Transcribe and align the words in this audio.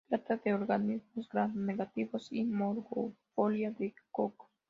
Se 0.09 0.17
trata 0.17 0.41
de 0.45 0.55
organismos 0.55 1.29
Gram-negativos 1.29 2.29
y 2.31 2.43
morfología 2.43 3.69
de 3.69 3.93
cocos. 4.09 4.49